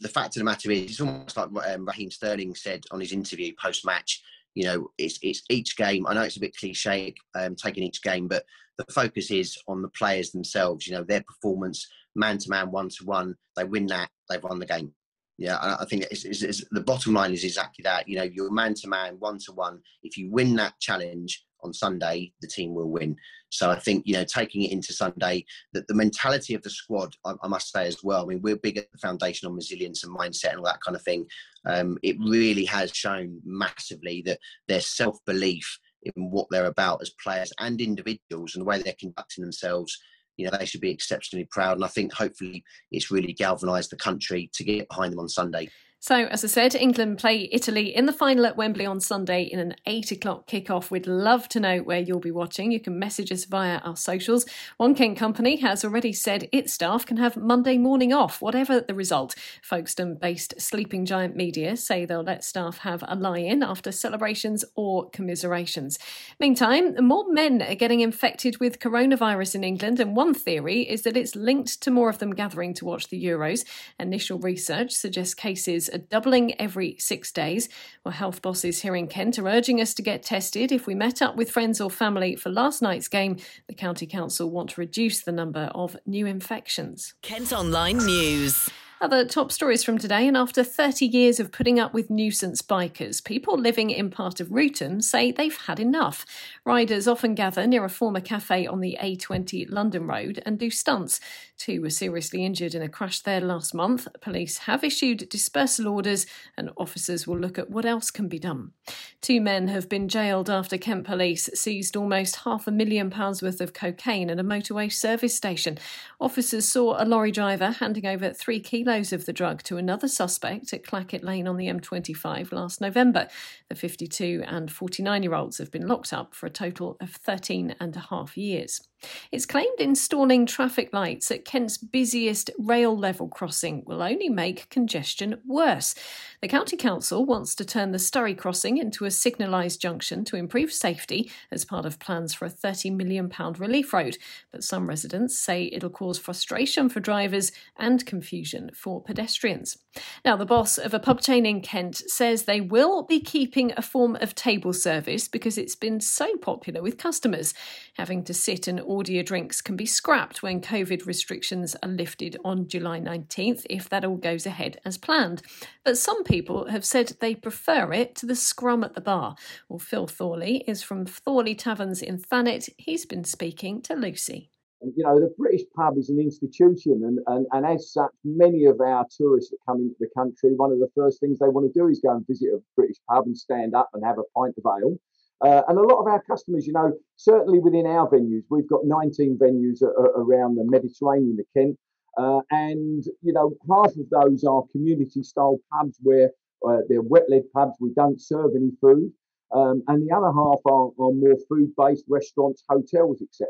the 0.00 0.08
fact 0.08 0.36
of 0.36 0.40
the 0.40 0.44
matter 0.44 0.70
is, 0.70 0.82
it's 0.90 1.00
almost 1.00 1.36
like 1.36 1.50
um, 1.68 1.86
Raheem 1.86 2.10
Sterling 2.10 2.54
said 2.54 2.84
on 2.90 3.00
his 3.00 3.12
interview 3.12 3.52
post 3.60 3.84
match. 3.84 4.22
You 4.54 4.64
know, 4.64 4.90
it's 4.96 5.18
it's 5.22 5.42
each 5.50 5.76
game. 5.76 6.06
I 6.06 6.14
know 6.14 6.22
it's 6.22 6.36
a 6.36 6.40
bit 6.40 6.56
cliche, 6.56 7.14
um, 7.34 7.54
taking 7.54 7.84
each 7.84 8.02
game, 8.02 8.26
but 8.26 8.44
the 8.78 8.86
focus 8.92 9.30
is 9.30 9.58
on 9.68 9.82
the 9.82 9.88
players 9.90 10.30
themselves. 10.30 10.86
You 10.86 10.94
know, 10.94 11.04
their 11.04 11.22
performance, 11.22 11.86
man 12.14 12.38
to 12.38 12.50
man, 12.50 12.70
one 12.70 12.88
to 12.88 13.04
one. 13.04 13.36
They 13.56 13.64
win 13.64 13.86
that, 13.86 14.08
they've 14.28 14.42
won 14.42 14.58
the 14.58 14.66
game. 14.66 14.94
Yeah, 15.38 15.76
I 15.80 15.84
think 15.84 16.04
it's, 16.10 16.24
it's, 16.24 16.42
it's, 16.42 16.64
the 16.72 16.80
bottom 16.80 17.14
line 17.14 17.32
is 17.32 17.44
exactly 17.44 17.84
that. 17.84 18.08
You 18.08 18.16
know, 18.16 18.24
you're 18.24 18.50
man 18.50 18.74
to 18.74 18.88
man, 18.88 19.16
one 19.20 19.38
to 19.46 19.52
one. 19.52 19.78
If 20.02 20.16
you 20.16 20.30
win 20.32 20.56
that 20.56 20.74
challenge, 20.80 21.44
on 21.62 21.72
Sunday, 21.72 22.32
the 22.40 22.48
team 22.48 22.74
will 22.74 22.90
win. 22.90 23.16
So 23.50 23.70
I 23.70 23.78
think 23.78 24.06
you 24.06 24.14
know 24.14 24.24
taking 24.24 24.62
it 24.62 24.72
into 24.72 24.92
Sunday, 24.92 25.44
that 25.72 25.86
the 25.88 25.94
mentality 25.94 26.54
of 26.54 26.62
the 26.62 26.70
squad, 26.70 27.14
I, 27.24 27.34
I, 27.42 27.48
must 27.48 27.72
say 27.72 27.86
as 27.86 27.98
well. 28.04 28.22
I 28.22 28.26
mean, 28.26 28.42
we're 28.42 28.56
big 28.56 28.78
at 28.78 28.90
the 28.92 28.98
foundation 28.98 29.48
on 29.48 29.54
resilience 29.54 30.04
and 30.04 30.16
mindset 30.16 30.50
and 30.50 30.58
all 30.58 30.64
that 30.66 30.82
kind 30.84 30.96
of 30.96 31.02
thing. 31.02 31.26
Um, 31.66 31.98
it 32.02 32.16
really 32.18 32.64
has 32.66 32.90
shown 32.90 33.40
massively 33.44 34.22
that 34.26 34.38
their 34.68 34.80
self 34.80 35.18
belief 35.26 35.78
in 36.02 36.30
what 36.30 36.46
they're 36.50 36.66
about 36.66 37.02
as 37.02 37.10
players 37.22 37.52
and 37.58 37.80
individuals 37.80 38.54
and 38.54 38.62
the 38.62 38.64
way 38.66 38.80
they're 38.80 38.94
conducting 38.98 39.42
themselves 39.42 39.98
you 40.38 40.46
know 40.46 40.56
they 40.58 40.64
should 40.64 40.80
be 40.80 40.90
exceptionally 40.90 41.46
proud. 41.50 41.76
And 41.76 41.84
i 41.84 41.88
think 41.88 42.12
hopefully 42.14 42.64
it's 42.90 43.10
really 43.10 43.34
galvanized 43.34 43.90
the 43.90 43.96
country 43.96 44.48
to 44.54 44.64
get 44.64 44.88
behind 44.88 45.12
them 45.12 45.20
on 45.20 45.28
sunday 45.28 45.68
so, 46.00 46.26
as 46.26 46.44
I 46.44 46.46
said, 46.46 46.76
England 46.76 47.18
play 47.18 47.48
Italy 47.50 47.92
in 47.92 48.06
the 48.06 48.12
final 48.12 48.46
at 48.46 48.56
Wembley 48.56 48.86
on 48.86 49.00
Sunday 49.00 49.42
in 49.42 49.58
an 49.58 49.74
8 49.84 50.12
o'clock 50.12 50.46
kickoff. 50.46 50.92
We'd 50.92 51.08
love 51.08 51.48
to 51.48 51.58
know 51.58 51.78
where 51.78 51.98
you'll 51.98 52.20
be 52.20 52.30
watching. 52.30 52.70
You 52.70 52.78
can 52.78 53.00
message 53.00 53.32
us 53.32 53.44
via 53.46 53.78
our 53.78 53.96
socials. 53.96 54.46
One 54.76 54.94
Kent 54.94 55.18
company 55.18 55.56
has 55.56 55.84
already 55.84 56.12
said 56.12 56.48
its 56.52 56.72
staff 56.72 57.04
can 57.04 57.16
have 57.16 57.36
Monday 57.36 57.78
morning 57.78 58.12
off, 58.12 58.40
whatever 58.40 58.80
the 58.80 58.94
result. 58.94 59.34
Folkestone 59.60 60.14
based 60.14 60.60
Sleeping 60.60 61.04
Giant 61.04 61.34
Media 61.34 61.76
say 61.76 62.04
they'll 62.04 62.22
let 62.22 62.44
staff 62.44 62.78
have 62.78 63.02
a 63.08 63.16
lie 63.16 63.38
in 63.38 63.64
after 63.64 63.90
celebrations 63.90 64.64
or 64.76 65.10
commiserations. 65.10 65.98
Meantime, 66.38 66.94
more 67.04 67.24
men 67.28 67.60
are 67.60 67.74
getting 67.74 68.00
infected 68.00 68.60
with 68.60 68.78
coronavirus 68.78 69.56
in 69.56 69.64
England, 69.64 69.98
and 69.98 70.14
one 70.14 70.32
theory 70.32 70.82
is 70.82 71.02
that 71.02 71.16
it's 71.16 71.34
linked 71.34 71.82
to 71.82 71.90
more 71.90 72.08
of 72.08 72.18
them 72.18 72.36
gathering 72.36 72.72
to 72.74 72.84
watch 72.84 73.08
the 73.08 73.22
Euros. 73.22 73.64
Initial 73.98 74.38
research 74.38 74.92
suggests 74.92 75.34
cases 75.34 75.87
are 75.88 75.98
doubling 75.98 76.58
every 76.60 76.96
six 76.98 77.32
days. 77.32 77.68
Well, 78.04 78.12
health 78.12 78.42
bosses 78.42 78.82
here 78.82 78.96
in 78.96 79.06
Kent 79.06 79.38
are 79.38 79.48
urging 79.48 79.80
us 79.80 79.94
to 79.94 80.02
get 80.02 80.22
tested. 80.22 80.72
If 80.72 80.86
we 80.86 80.94
met 80.94 81.22
up 81.22 81.36
with 81.36 81.50
friends 81.50 81.80
or 81.80 81.90
family 81.90 82.36
for 82.36 82.50
last 82.50 82.82
night's 82.82 83.08
game, 83.08 83.36
the 83.66 83.74
County 83.74 84.06
Council 84.06 84.50
want 84.50 84.70
to 84.70 84.80
reduce 84.80 85.22
the 85.22 85.32
number 85.32 85.70
of 85.74 85.96
new 86.06 86.26
infections. 86.26 87.14
Kent 87.22 87.52
Online 87.52 87.98
News. 87.98 88.68
Other 89.00 89.24
top 89.24 89.52
stories 89.52 89.84
from 89.84 89.96
today, 89.96 90.26
and 90.26 90.36
after 90.36 90.64
30 90.64 91.06
years 91.06 91.38
of 91.38 91.52
putting 91.52 91.78
up 91.78 91.94
with 91.94 92.10
nuisance 92.10 92.62
bikers, 92.62 93.22
people 93.22 93.56
living 93.56 93.90
in 93.90 94.10
part 94.10 94.40
of 94.40 94.50
Wrotham 94.50 95.00
say 95.00 95.30
they've 95.30 95.56
had 95.56 95.78
enough. 95.78 96.26
Riders 96.64 97.06
often 97.06 97.36
gather 97.36 97.64
near 97.64 97.84
a 97.84 97.88
former 97.88 98.20
cafe 98.20 98.66
on 98.66 98.80
the 98.80 98.98
A20 99.00 99.70
London 99.70 100.08
Road 100.08 100.42
and 100.44 100.58
do 100.58 100.68
stunts. 100.68 101.20
Two 101.56 101.80
were 101.80 101.90
seriously 101.90 102.44
injured 102.44 102.74
in 102.74 102.82
a 102.82 102.88
crash 102.88 103.20
there 103.20 103.40
last 103.40 103.72
month. 103.72 104.08
Police 104.20 104.58
have 104.58 104.82
issued 104.82 105.28
dispersal 105.28 105.86
orders, 105.86 106.26
and 106.56 106.70
officers 106.76 107.24
will 107.24 107.38
look 107.38 107.56
at 107.56 107.70
what 107.70 107.84
else 107.84 108.10
can 108.10 108.26
be 108.26 108.40
done. 108.40 108.72
Two 109.20 109.40
men 109.40 109.68
have 109.68 109.88
been 109.88 110.08
jailed 110.08 110.50
after 110.50 110.76
Kent 110.76 111.04
Police 111.04 111.48
seized 111.54 111.96
almost 111.96 112.36
half 112.36 112.66
a 112.66 112.72
million 112.72 113.10
pounds 113.10 113.42
worth 113.42 113.60
of 113.60 113.72
cocaine 113.72 114.28
at 114.28 114.40
a 114.40 114.44
motorway 114.44 114.92
service 114.92 115.36
station. 115.36 115.78
Officers 116.20 116.66
saw 116.66 117.00
a 117.00 117.06
lorry 117.06 117.30
driver 117.30 117.70
handing 117.70 118.06
over 118.06 118.32
three 118.32 118.58
kilos 118.58 118.87
of 118.88 119.26
the 119.26 119.34
drug 119.34 119.62
to 119.64 119.76
another 119.76 120.08
suspect 120.08 120.72
at 120.72 120.82
Clackett 120.82 121.22
Lane 121.22 121.46
on 121.46 121.58
the 121.58 121.66
M25 121.66 122.52
last 122.52 122.80
November. 122.80 123.28
The 123.68 123.74
52 123.74 124.42
and 124.46 124.72
49 124.72 125.22
year 125.22 125.34
olds 125.34 125.58
have 125.58 125.70
been 125.70 125.86
locked 125.86 126.14
up 126.14 126.34
for 126.34 126.46
a 126.46 126.50
total 126.50 126.96
of 126.98 127.10
13 127.10 127.76
and 127.78 127.94
a 127.94 128.00
half 128.00 128.38
years. 128.38 128.87
It's 129.30 129.46
claimed 129.46 129.78
installing 129.78 130.46
traffic 130.46 130.92
lights 130.92 131.30
at 131.30 131.44
Kent's 131.44 131.78
busiest 131.78 132.50
rail 132.58 132.96
level 132.96 133.28
crossing 133.28 133.82
will 133.86 134.02
only 134.02 134.28
make 134.28 134.70
congestion 134.70 135.40
worse. 135.46 135.94
The 136.40 136.48
County 136.48 136.76
Council 136.76 137.24
wants 137.24 137.54
to 137.56 137.64
turn 137.64 137.92
the 137.92 137.98
Sturry 137.98 138.36
crossing 138.36 138.78
into 138.78 139.04
a 139.04 139.08
signalised 139.08 139.80
junction 139.80 140.24
to 140.26 140.36
improve 140.36 140.72
safety 140.72 141.30
as 141.50 141.64
part 141.64 141.86
of 141.86 141.98
plans 141.98 142.34
for 142.34 142.44
a 142.44 142.50
£30 142.50 142.94
million 142.94 143.30
relief 143.58 143.92
road. 143.92 144.18
But 144.52 144.64
some 144.64 144.88
residents 144.88 145.38
say 145.38 145.70
it'll 145.72 145.90
cause 145.90 146.18
frustration 146.18 146.88
for 146.88 147.00
drivers 147.00 147.52
and 147.76 148.04
confusion 148.06 148.70
for 148.74 149.02
pedestrians. 149.02 149.78
Now, 150.24 150.36
the 150.36 150.46
boss 150.46 150.78
of 150.78 150.94
a 150.94 151.00
pub 151.00 151.20
chain 151.20 151.46
in 151.46 151.60
Kent 151.60 151.96
says 151.96 152.42
they 152.42 152.60
will 152.60 153.02
be 153.02 153.20
keeping 153.20 153.72
a 153.76 153.82
form 153.82 154.16
of 154.20 154.34
table 154.34 154.72
service 154.72 155.28
because 155.28 155.58
it's 155.58 155.76
been 155.76 156.00
so 156.00 156.36
popular 156.36 156.82
with 156.82 156.98
customers. 156.98 157.54
Having 157.94 158.24
to 158.24 158.34
sit 158.34 158.68
and 158.68 158.80
order 158.88 159.22
drinks 159.22 159.60
can 159.60 159.76
be 159.76 159.86
scrapped 159.86 160.42
when 160.42 160.60
COVID 160.60 161.06
restrictions 161.06 161.76
are 161.82 161.88
lifted 161.88 162.36
on 162.44 162.66
July 162.66 162.98
19th, 162.98 163.66
if 163.68 163.88
that 163.90 164.04
all 164.04 164.16
goes 164.16 164.46
ahead 164.46 164.80
as 164.84 164.98
planned. 164.98 165.42
But 165.84 165.98
some 165.98 166.24
people 166.24 166.68
have 166.68 166.84
said 166.84 167.12
they 167.20 167.34
prefer 167.34 167.92
it 167.92 168.16
to 168.16 168.26
the 168.26 168.34
scrum 168.34 168.82
at 168.82 168.94
the 168.94 169.00
bar. 169.00 169.36
Well, 169.68 169.78
Phil 169.78 170.06
Thorley 170.06 170.64
is 170.66 170.82
from 170.82 171.04
Thorley 171.04 171.54
Taverns 171.54 172.02
in 172.02 172.18
Thanet. 172.18 172.70
He's 172.78 173.04
been 173.04 173.24
speaking 173.24 173.82
to 173.82 173.94
Lucy. 173.94 174.50
You 174.80 175.04
know, 175.04 175.18
the 175.18 175.34
British 175.36 175.62
pub 175.74 175.98
is 175.98 176.08
an 176.08 176.20
institution, 176.20 177.02
and, 177.04 177.18
and, 177.26 177.46
and 177.50 177.66
as 177.66 177.92
such, 177.92 178.12
many 178.24 178.64
of 178.66 178.80
our 178.80 179.04
tourists 179.10 179.50
that 179.50 179.58
come 179.66 179.80
into 179.80 179.96
the 179.98 180.08
country, 180.16 180.54
one 180.54 180.70
of 180.70 180.78
the 180.78 180.88
first 180.94 181.18
things 181.18 181.40
they 181.40 181.48
want 181.48 181.72
to 181.72 181.78
do 181.78 181.88
is 181.88 182.00
go 182.00 182.14
and 182.14 182.26
visit 182.28 182.50
a 182.54 182.62
British 182.76 182.98
pub 183.10 183.26
and 183.26 183.36
stand 183.36 183.74
up 183.74 183.90
and 183.92 184.04
have 184.04 184.18
a 184.18 184.38
pint 184.38 184.54
of 184.56 184.64
ale. 184.64 184.96
Uh, 185.44 185.62
and 185.68 185.78
a 185.78 185.82
lot 185.82 186.00
of 186.00 186.06
our 186.06 186.22
customers, 186.22 186.66
you 186.66 186.72
know, 186.72 186.92
certainly 187.16 187.60
within 187.60 187.86
our 187.86 188.08
venues, 188.10 188.42
we've 188.50 188.68
got 188.68 188.80
19 188.84 189.38
venues 189.40 189.82
around 189.82 190.56
the 190.56 190.64
Mediterranean, 190.64 191.36
the 191.36 191.44
Kent, 191.54 191.78
uh, 192.16 192.40
and 192.50 193.04
you 193.22 193.32
know, 193.32 193.54
half 193.70 193.92
of 193.96 194.10
those 194.10 194.42
are 194.42 194.64
community-style 194.72 195.58
pubs 195.72 195.96
where 196.02 196.30
uh, 196.66 196.78
they're 196.88 197.02
wet-led 197.02 197.44
pubs. 197.54 197.76
We 197.80 197.92
don't 197.94 198.20
serve 198.20 198.50
any 198.56 198.72
food, 198.80 199.12
um, 199.54 199.82
and 199.86 200.06
the 200.06 200.14
other 200.14 200.32
half 200.32 200.58
are, 200.66 200.90
are 200.98 201.12
more 201.12 201.36
food-based 201.48 202.04
restaurants, 202.08 202.64
hotels, 202.68 203.22
etc. 203.22 203.48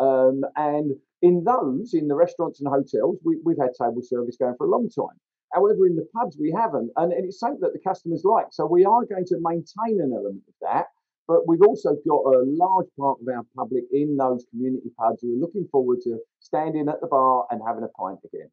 Um, 0.00 0.42
and 0.56 0.92
in 1.22 1.44
those, 1.44 1.94
in 1.94 2.08
the 2.08 2.16
restaurants 2.16 2.60
and 2.60 2.68
hotels, 2.68 3.18
we, 3.24 3.38
have 3.46 3.68
had 3.68 3.74
table 3.80 4.02
service 4.02 4.36
going 4.36 4.56
for 4.58 4.66
a 4.66 4.70
long 4.70 4.90
time. 4.90 5.16
However, 5.52 5.86
in 5.86 5.94
the 5.94 6.06
pubs, 6.16 6.36
we 6.38 6.50
haven't, 6.50 6.90
and, 6.96 7.12
and 7.12 7.24
it's 7.24 7.38
something 7.38 7.60
that 7.60 7.72
the 7.72 7.78
customers 7.78 8.24
like. 8.24 8.46
So 8.50 8.66
we 8.66 8.84
are 8.84 9.04
going 9.04 9.24
to 9.26 9.36
maintain 9.40 10.00
an 10.00 10.12
element 10.12 10.42
of 10.48 10.54
that. 10.62 10.86
But 11.26 11.48
we've 11.48 11.62
also 11.62 11.96
got 12.06 12.22
a 12.26 12.44
large 12.44 12.88
part 12.98 13.18
of 13.20 13.28
our 13.28 13.44
public 13.56 13.84
in 13.92 14.16
those 14.16 14.44
community 14.50 14.90
pubs 14.98 15.22
who 15.22 15.36
are 15.36 15.40
looking 15.40 15.66
forward 15.72 16.00
to 16.04 16.18
standing 16.40 16.88
at 16.88 17.00
the 17.00 17.06
bar 17.06 17.46
and 17.50 17.62
having 17.66 17.84
a 17.84 17.88
pint 17.88 18.18
again. 18.24 18.50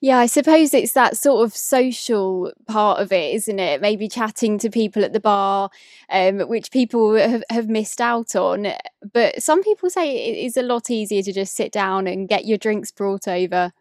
Yeah, 0.00 0.18
I 0.18 0.26
suppose 0.26 0.74
it's 0.74 0.92
that 0.92 1.16
sort 1.16 1.44
of 1.44 1.56
social 1.56 2.52
part 2.66 3.00
of 3.00 3.12
it, 3.12 3.34
isn't 3.34 3.58
it? 3.58 3.80
Maybe 3.80 4.08
chatting 4.08 4.58
to 4.58 4.70
people 4.70 5.04
at 5.04 5.12
the 5.12 5.20
bar, 5.20 5.70
um, 6.10 6.40
which 6.40 6.70
people 6.70 7.14
have, 7.14 7.44
have 7.50 7.68
missed 7.68 8.00
out 8.00 8.34
on. 8.34 8.68
But 9.12 9.42
some 9.42 9.62
people 9.62 9.90
say 9.90 10.16
it 10.16 10.44
is 10.44 10.56
a 10.56 10.62
lot 10.62 10.90
easier 10.90 11.22
to 11.22 11.32
just 11.32 11.54
sit 11.54 11.72
down 11.72 12.06
and 12.06 12.28
get 12.28 12.44
your 12.44 12.58
drinks 12.58 12.90
brought 12.90 13.28
over. 13.28 13.72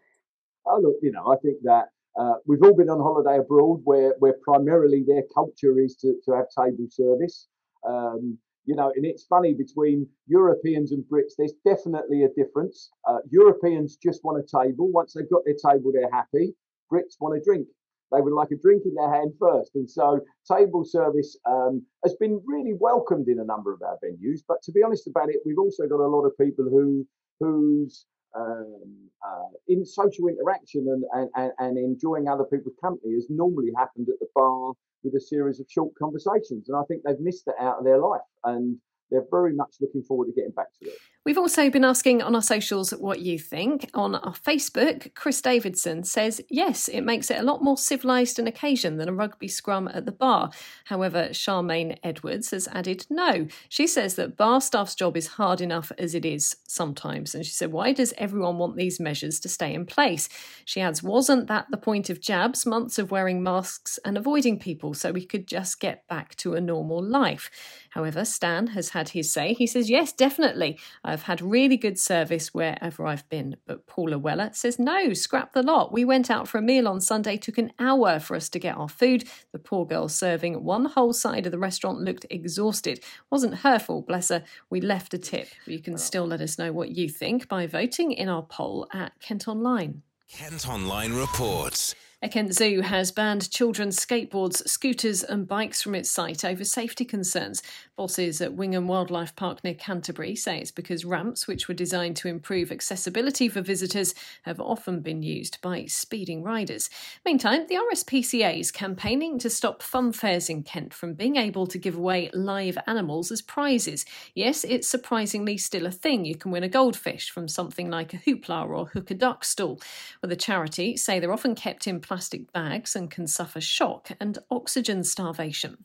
Oh, 0.65 0.79
look, 0.81 0.97
you 1.01 1.11
know, 1.11 1.31
I 1.31 1.37
think 1.37 1.57
that 1.63 1.89
uh, 2.19 2.35
we've 2.45 2.63
all 2.63 2.75
been 2.75 2.89
on 2.89 2.99
holiday 2.99 3.37
abroad 3.39 3.81
where, 3.83 4.15
where 4.19 4.35
primarily 4.43 5.03
their 5.07 5.23
culture 5.33 5.79
is 5.79 5.95
to, 5.97 6.15
to 6.25 6.31
have 6.31 6.45
table 6.49 6.87
service. 6.89 7.47
Um, 7.87 8.37
you 8.65 8.75
know, 8.75 8.91
and 8.95 9.05
it's 9.05 9.23
funny 9.23 9.53
between 9.53 10.07
Europeans 10.27 10.91
and 10.91 11.03
Brits, 11.05 11.33
there's 11.37 11.53
definitely 11.63 12.23
a 12.23 12.29
difference. 12.29 12.89
Uh, 13.07 13.19
Europeans 13.29 13.97
just 13.97 14.23
want 14.25 14.43
a 14.43 14.63
table. 14.63 14.91
Once 14.91 15.13
they've 15.13 15.29
got 15.29 15.43
their 15.45 15.55
table, 15.55 15.91
they're 15.93 16.11
happy. 16.11 16.53
Brits 16.91 17.15
want 17.19 17.37
a 17.37 17.43
drink. 17.43 17.67
They 18.11 18.21
would 18.21 18.33
like 18.33 18.51
a 18.51 18.57
drink 18.57 18.83
in 18.85 18.95
their 18.95 19.13
hand 19.13 19.33
first. 19.39 19.71
And 19.75 19.89
so 19.89 20.19
table 20.51 20.83
service 20.85 21.37
um, 21.49 21.85
has 22.03 22.15
been 22.15 22.41
really 22.45 22.73
welcomed 22.79 23.27
in 23.27 23.39
a 23.39 23.45
number 23.45 23.73
of 23.73 23.81
our 23.81 23.97
venues. 24.03 24.39
But 24.47 24.61
to 24.63 24.71
be 24.71 24.83
honest 24.83 25.07
about 25.07 25.29
it, 25.29 25.37
we've 25.45 25.59
also 25.59 25.87
got 25.87 25.99
a 25.99 26.07
lot 26.07 26.25
of 26.25 26.37
people 26.37 26.65
who 26.65 27.05
whose 27.39 28.05
um, 28.37 29.09
uh, 29.25 29.49
in 29.67 29.85
social 29.85 30.27
interaction 30.27 30.87
and, 31.13 31.29
and, 31.35 31.51
and 31.59 31.77
enjoying 31.77 32.27
other 32.27 32.45
people's 32.45 32.75
company 32.81 33.13
has 33.13 33.27
normally 33.29 33.71
happened 33.75 34.07
at 34.09 34.19
the 34.19 34.27
bar 34.35 34.73
with 35.03 35.13
a 35.15 35.21
series 35.21 35.59
of 35.59 35.65
short 35.69 35.93
conversations. 35.99 36.69
And 36.69 36.77
I 36.77 36.83
think 36.87 37.03
they've 37.03 37.19
missed 37.19 37.47
it 37.47 37.55
out 37.59 37.79
of 37.79 37.85
their 37.85 37.99
life. 37.99 38.21
And 38.43 38.77
they're 39.11 39.25
very 39.31 39.53
much 39.53 39.75
looking 39.81 40.03
forward 40.03 40.25
to 40.25 40.33
getting 40.33 40.51
back 40.51 40.67
to 40.81 40.89
it. 40.89 40.97
We've 41.25 41.37
also 41.37 41.69
been 41.69 41.83
asking 41.83 42.21
on 42.21 42.35
our 42.35 42.41
socials 42.41 42.91
what 42.91 43.19
you 43.19 43.37
think. 43.37 43.89
On 43.93 44.15
our 44.15 44.33
Facebook, 44.33 45.13
Chris 45.13 45.41
Davidson 45.41 46.05
says, 46.05 46.39
yes, 46.49 46.87
it 46.87 47.01
makes 47.01 47.29
it 47.29 47.39
a 47.39 47.43
lot 47.43 47.61
more 47.61 47.75
civilised 47.75 48.39
an 48.39 48.47
occasion 48.47 48.95
than 48.95 49.09
a 49.09 49.13
rugby 49.13 49.49
scrum 49.49 49.89
at 49.93 50.05
the 50.05 50.13
bar. 50.13 50.51
However, 50.85 51.27
Charmaine 51.31 51.97
Edwards 52.01 52.51
has 52.51 52.69
added, 52.69 53.05
no. 53.09 53.47
She 53.67 53.87
says 53.87 54.15
that 54.15 54.37
bar 54.37 54.61
staff's 54.61 54.95
job 54.95 55.17
is 55.17 55.27
hard 55.27 55.59
enough 55.59 55.91
as 55.97 56.15
it 56.15 56.23
is 56.23 56.55
sometimes. 56.65 57.35
And 57.35 57.45
she 57.45 57.51
said, 57.51 57.73
why 57.73 57.91
does 57.91 58.13
everyone 58.17 58.57
want 58.57 58.77
these 58.77 58.97
measures 58.97 59.41
to 59.41 59.49
stay 59.49 59.73
in 59.73 59.85
place? 59.85 60.29
She 60.63 60.79
adds, 60.79 61.03
wasn't 61.03 61.47
that 61.47 61.65
the 61.71 61.77
point 61.77 62.09
of 62.09 62.21
jabs, 62.21 62.65
months 62.65 62.97
of 62.97 63.11
wearing 63.11 63.43
masks 63.43 63.99
and 64.05 64.17
avoiding 64.17 64.59
people 64.59 64.93
so 64.93 65.11
we 65.11 65.25
could 65.25 65.45
just 65.45 65.81
get 65.81 66.07
back 66.07 66.35
to 66.37 66.53
a 66.53 66.61
normal 66.61 67.03
life? 67.03 67.49
However, 67.89 68.23
Stan 68.23 68.67
has 68.67 68.91
had 68.97 69.09
his 69.09 69.31
say. 69.31 69.53
He 69.53 69.67
says, 69.67 69.89
Yes, 69.89 70.11
definitely. 70.11 70.79
I've 71.03 71.23
had 71.23 71.41
really 71.41 71.77
good 71.77 71.99
service 71.99 72.53
wherever 72.53 73.05
I've 73.05 73.27
been. 73.29 73.57
But 73.67 73.85
Paula 73.85 74.17
Weller 74.17 74.49
says, 74.53 74.79
No, 74.79 75.13
scrap 75.13 75.53
the 75.53 75.61
lot. 75.61 75.93
We 75.93 76.03
went 76.03 76.31
out 76.31 76.47
for 76.47 76.57
a 76.57 76.63
meal 76.63 76.87
on 76.87 76.99
Sunday, 76.99 77.37
took 77.37 77.59
an 77.59 77.71
hour 77.77 78.19
for 78.19 78.35
us 78.35 78.49
to 78.49 78.59
get 78.59 78.75
our 78.75 78.89
food. 78.89 79.25
The 79.51 79.59
poor 79.59 79.85
girl 79.85 80.09
serving 80.09 80.63
one 80.63 80.85
whole 80.85 81.13
side 81.13 81.45
of 81.45 81.51
the 81.51 81.59
restaurant 81.59 81.99
looked 81.99 82.25
exhausted. 82.31 83.03
Wasn't 83.29 83.59
her 83.59 83.77
fault, 83.77 84.07
bless 84.07 84.29
her. 84.29 84.43
We 84.71 84.81
left 84.81 85.13
a 85.13 85.19
tip. 85.19 85.47
You 85.65 85.79
can 85.79 85.97
still 85.97 86.25
let 86.25 86.41
us 86.41 86.57
know 86.57 86.73
what 86.73 86.89
you 86.89 87.07
think 87.07 87.47
by 87.47 87.67
voting 87.67 88.11
in 88.11 88.29
our 88.29 88.43
poll 88.43 88.87
at 88.91 89.19
Kent 89.19 89.47
Online. 89.47 90.01
Kent 90.27 90.67
Online 90.67 91.13
reports. 91.13 91.93
A 92.23 92.27
Kent 92.27 92.51
Zoo 92.55 92.81
has 92.81 93.11
banned 93.11 93.51
children's 93.51 93.95
skateboards, 93.95 94.67
scooters, 94.67 95.21
and 95.21 95.47
bikes 95.47 95.83
from 95.83 95.93
its 95.93 96.09
site 96.09 96.43
over 96.43 96.63
safety 96.63 97.05
concerns. 97.05 97.61
Bosses 97.95 98.41
at 98.41 98.55
Wingham 98.55 98.87
Wildlife 98.87 99.35
Park 99.35 99.63
near 99.63 99.75
Canterbury 99.75 100.35
say 100.35 100.57
it's 100.57 100.71
because 100.71 101.05
ramps, 101.05 101.47
which 101.47 101.67
were 101.67 101.75
designed 101.75 102.15
to 102.15 102.27
improve 102.27 102.71
accessibility 102.71 103.47
for 103.47 103.61
visitors, 103.61 104.15
have 104.41 104.59
often 104.59 105.01
been 105.01 105.21
used 105.21 105.61
by 105.61 105.85
speeding 105.85 106.41
riders. 106.41 106.89
Meantime, 107.23 107.67
the 107.67 107.75
RSPCA 107.75 108.59
is 108.61 108.71
campaigning 108.71 109.37
to 109.37 109.47
stop 109.47 109.83
fun 109.83 110.11
fairs 110.11 110.49
in 110.49 110.63
Kent 110.63 110.95
from 110.95 111.13
being 111.13 111.35
able 111.35 111.67
to 111.67 111.77
give 111.77 111.95
away 111.95 112.31
live 112.33 112.79
animals 112.87 113.31
as 113.31 113.43
prizes. 113.43 114.07
Yes, 114.33 114.63
it's 114.63 114.87
surprisingly 114.87 115.55
still 115.55 115.85
a 115.85 115.91
thing. 115.91 116.25
You 116.25 116.35
can 116.35 116.49
win 116.49 116.63
a 116.63 116.67
goldfish 116.67 117.29
from 117.29 117.47
something 117.47 117.91
like 117.91 118.15
a 118.15 118.17
hoopla 118.17 118.67
or 118.67 118.87
hook 118.87 119.11
a 119.11 119.13
duck 119.13 119.45
stall. 119.45 119.79
Well, 120.23 120.31
the 120.31 120.35
charity 120.35 120.97
say 120.97 121.19
they're 121.19 121.31
often 121.31 121.53
kept 121.53 121.85
in 121.85 122.01
plastic 122.07 122.51
bags 122.53 122.95
and 122.95 123.11
can 123.11 123.27
suffer 123.27 123.59
shock 123.59 124.09
and 124.19 124.37
oxygen 124.49 125.03
starvation. 125.03 125.83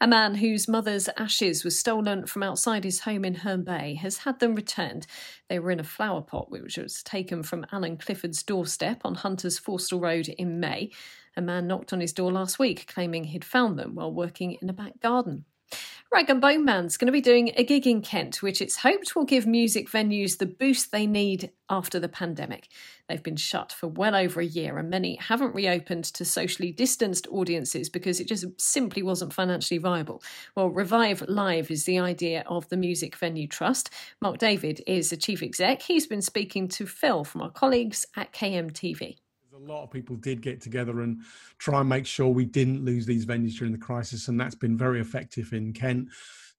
A 0.00 0.06
man 0.06 0.36
whose 0.36 0.66
mother's 0.66 1.08
ashes 1.18 1.62
was 1.62 1.78
stolen 1.78 2.26
from 2.26 2.42
outside 2.42 2.84
his 2.84 3.00
home 3.00 3.24
in 3.24 3.34
Herne 3.34 3.64
Bay 3.64 3.94
has 3.94 4.18
had 4.18 4.40
them 4.40 4.54
returned. 4.54 5.06
They 5.48 5.58
were 5.58 5.70
in 5.70 5.80
a 5.80 5.84
flower 5.84 6.22
pot 6.22 6.50
which 6.50 6.78
was 6.78 7.02
taken 7.02 7.42
from 7.42 7.66
Alan 7.70 7.98
Clifford's 7.98 8.42
doorstep 8.42 9.02
on 9.04 9.16
Hunters 9.16 9.60
Forstall 9.60 10.00
Road 10.00 10.28
in 10.28 10.58
May. 10.58 10.90
A 11.36 11.42
man 11.42 11.66
knocked 11.66 11.92
on 11.92 12.00
his 12.00 12.12
door 12.12 12.32
last 12.32 12.58
week 12.58 12.86
claiming 12.86 13.24
he'd 13.24 13.44
found 13.44 13.78
them 13.78 13.94
while 13.94 14.12
working 14.12 14.56
in 14.62 14.70
a 14.70 14.72
back 14.72 15.00
garden. 15.00 15.44
Rag 16.10 16.30
'n' 16.30 16.40
Bone 16.40 16.64
Man's 16.64 16.96
going 16.96 17.06
to 17.06 17.12
be 17.12 17.20
doing 17.20 17.52
a 17.56 17.62
gig 17.62 17.86
in 17.86 18.00
Kent, 18.00 18.42
which 18.42 18.62
it's 18.62 18.78
hoped 18.78 19.14
will 19.14 19.26
give 19.26 19.46
music 19.46 19.90
venues 19.90 20.38
the 20.38 20.46
boost 20.46 20.90
they 20.90 21.06
need 21.06 21.50
after 21.68 22.00
the 22.00 22.08
pandemic. 22.08 22.68
They've 23.08 23.22
been 23.22 23.36
shut 23.36 23.72
for 23.72 23.88
well 23.88 24.16
over 24.16 24.40
a 24.40 24.46
year, 24.46 24.78
and 24.78 24.88
many 24.88 25.16
haven't 25.16 25.54
reopened 25.54 26.04
to 26.04 26.24
socially 26.24 26.72
distanced 26.72 27.26
audiences 27.30 27.90
because 27.90 28.20
it 28.20 28.26
just 28.26 28.46
simply 28.58 29.02
wasn't 29.02 29.34
financially 29.34 29.76
viable. 29.76 30.22
Well, 30.56 30.70
Revive 30.70 31.24
Live 31.28 31.70
is 31.70 31.84
the 31.84 31.98
idea 31.98 32.42
of 32.46 32.66
the 32.70 32.78
Music 32.78 33.14
Venue 33.14 33.46
Trust. 33.46 33.90
Mark 34.22 34.38
Davyd 34.38 34.80
is 34.86 35.10
the 35.10 35.16
chief 35.18 35.42
exec. 35.42 35.82
He's 35.82 36.06
been 36.06 36.22
speaking 36.22 36.68
to 36.68 36.86
Phil 36.86 37.22
from 37.22 37.42
our 37.42 37.50
colleagues 37.50 38.06
at 38.16 38.32
KMTV 38.32 39.18
a 39.58 39.72
lot 39.72 39.82
of 39.82 39.90
people 39.90 40.16
did 40.16 40.40
get 40.40 40.60
together 40.60 41.00
and 41.00 41.20
try 41.58 41.80
and 41.80 41.88
make 41.88 42.06
sure 42.06 42.28
we 42.28 42.44
didn't 42.44 42.84
lose 42.84 43.06
these 43.06 43.26
venues 43.26 43.56
during 43.56 43.72
the 43.72 43.78
crisis, 43.78 44.28
and 44.28 44.40
that's 44.40 44.54
been 44.54 44.76
very 44.76 45.00
effective 45.00 45.52
in 45.52 45.72
Kent. 45.72 46.08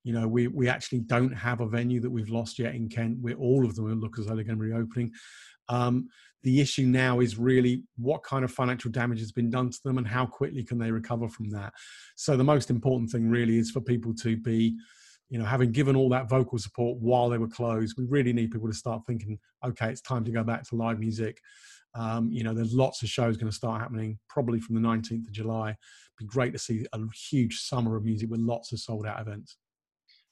You 0.03 0.13
know, 0.13 0.27
we 0.27 0.47
we 0.47 0.67
actually 0.67 0.99
don't 0.99 1.31
have 1.31 1.61
a 1.61 1.67
venue 1.67 1.99
that 2.01 2.09
we've 2.09 2.29
lost 2.29 2.59
yet 2.59 2.75
in 2.75 2.89
Kent. 2.89 3.17
We're 3.21 3.37
all 3.37 3.65
of 3.65 3.75
them 3.75 3.99
look 3.99 4.19
as 4.19 4.25
though 4.25 4.35
they're 4.35 4.43
going 4.43 4.57
to 4.57 4.63
be 4.63 4.71
reopening. 4.71 5.11
Um, 5.67 6.09
the 6.41 6.61
issue 6.61 6.85
now 6.85 7.19
is 7.19 7.37
really 7.37 7.83
what 7.97 8.23
kind 8.23 8.45
of 8.45 8.51
financial 8.51 8.91
damage 8.91 9.19
has 9.19 9.31
been 9.31 9.49
done 9.49 9.69
to 9.69 9.79
them 9.83 9.97
and 9.97 10.07
how 10.07 10.25
quickly 10.25 10.63
can 10.63 10.77
they 10.77 10.89
recover 10.89 11.27
from 11.27 11.49
that. 11.49 11.73
So 12.15 12.37
the 12.37 12.45
most 12.45 12.69
important 12.69 13.11
thing 13.11 13.29
really 13.29 13.57
is 13.57 13.71
for 13.71 13.81
people 13.81 14.13
to 14.15 14.37
be 14.37 14.77
you 15.29 15.37
know, 15.37 15.45
having 15.45 15.71
given 15.71 15.95
all 15.95 16.09
that 16.09 16.27
vocal 16.27 16.57
support 16.57 16.97
while 16.99 17.29
they 17.29 17.37
were 17.37 17.47
closed, 17.47 17.95
we 17.97 18.05
really 18.05 18.33
need 18.33 18.49
people 18.49 18.67
to 18.67 18.73
start 18.73 19.03
thinking, 19.05 19.37
okay, 19.63 19.89
it's 19.89 20.01
time 20.01 20.25
to 20.25 20.31
go 20.31 20.43
back 20.43 20.63
to 20.67 20.75
live 20.75 20.99
music. 20.99 21.39
Um, 21.95 22.31
you 22.31 22.43
know, 22.43 22.53
there's 22.53 22.73
lots 22.73 23.01
of 23.03 23.09
shows 23.09 23.37
going 23.37 23.51
to 23.51 23.55
start 23.55 23.81
happening 23.81 24.19
probably 24.29 24.59
from 24.59 24.75
the 24.75 24.87
19th 24.87 25.27
of 25.27 25.31
July. 25.31 25.75
Be 26.17 26.25
great 26.25 26.53
to 26.53 26.59
see 26.59 26.85
a 26.93 26.99
huge 27.29 27.61
summer 27.61 27.95
of 27.95 28.03
music 28.03 28.29
with 28.29 28.39
lots 28.39 28.71
of 28.71 28.79
sold 28.79 29.05
out 29.05 29.19
events. 29.19 29.57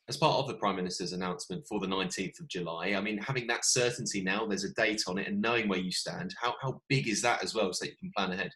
As 0.10 0.16
part 0.16 0.38
of 0.38 0.48
the 0.48 0.54
Prime 0.54 0.78
Minister's 0.78 1.12
announcement 1.12 1.66
for 1.68 1.80
the 1.80 1.88
19th 1.88 2.40
of 2.40 2.48
July, 2.48 2.94
I 2.96 3.02
mean, 3.02 3.18
having 3.18 3.46
that 3.48 3.66
certainty 3.66 4.22
now, 4.22 4.46
there's 4.46 4.64
a 4.64 4.74
date 4.74 5.04
on 5.08 5.18
it, 5.18 5.28
and 5.28 5.42
knowing 5.42 5.68
where 5.68 5.80
you 5.80 5.92
stand, 5.92 6.34
how, 6.42 6.56
how 6.62 6.82
big 6.88 7.10
is 7.10 7.22
that 7.24 7.44
as 7.44 7.54
well 7.54 7.74
so 7.74 7.86
that 7.86 7.92
you 7.92 7.98
can 7.98 8.12
plan 8.16 8.32
ahead? 8.32 8.52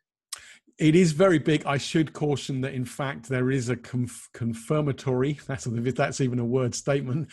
It 0.78 0.96
is 0.96 1.12
very 1.12 1.40
big. 1.40 1.66
I 1.66 1.78
should 1.78 2.14
caution 2.14 2.62
that, 2.62 2.74
in 2.74 2.86
fact, 2.86 3.28
there 3.28 3.52
is 3.52 3.68
a 3.68 3.76
conf- 3.76 4.30
confirmatory, 4.34 5.40
that's, 5.48 5.66
that's 5.66 6.22
even 6.22 6.40
a 6.40 6.46
word 6.46 6.74
statement, 6.74 7.30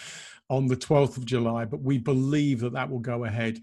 on 0.51 0.67
the 0.67 0.77
12th 0.77 1.17
of 1.17 1.25
July, 1.25 1.65
but 1.65 1.83
we 1.83 1.99
believe 1.99 2.61
that 2.61 2.73
that 2.73 2.91
will 2.91 2.99
go 2.99 3.25
ahead 3.25 3.61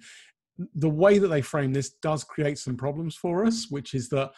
the 0.76 0.90
way 0.90 1.18
that 1.18 1.28
they 1.28 1.42
frame 1.42 1.74
this 1.74 1.92
does 2.02 2.24
create 2.24 2.58
some 2.58 2.78
problems 2.78 3.16
for 3.16 3.46
us, 3.46 3.68
which 3.70 3.94
is 3.94 4.10
that, 4.10 4.32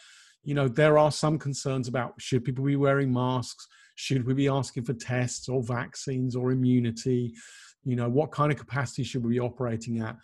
you 0.43 0.53
know, 0.53 0.67
there 0.67 0.97
are 0.97 1.11
some 1.11 1.37
concerns 1.37 1.87
about 1.87 2.13
should 2.19 2.43
people 2.43 2.65
be 2.65 2.75
wearing 2.75 3.11
masks? 3.11 3.67
Should 3.95 4.25
we 4.25 4.33
be 4.33 4.47
asking 4.47 4.85
for 4.85 4.93
tests 4.93 5.49
or 5.49 5.63
vaccines 5.63 6.35
or 6.35 6.51
immunity? 6.51 7.33
You 7.83 7.95
know, 7.95 8.09
what 8.09 8.31
kind 8.31 8.51
of 8.51 8.57
capacity 8.57 9.03
should 9.03 9.23
we 9.23 9.33
be 9.33 9.39
operating 9.39 9.99
at? 9.99 10.15